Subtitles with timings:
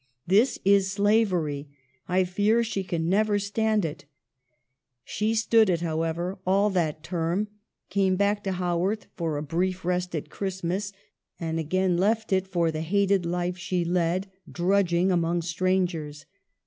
[0.25, 1.69] This is slavery.
[2.07, 4.05] I fear she can never stand it."
[5.03, 7.49] She stood it, however, all that term;
[7.91, 10.91] came back to Haworth for a brief rest at Christmas,
[11.39, 16.25] and again left it for the hated life she led, drudging among strangers.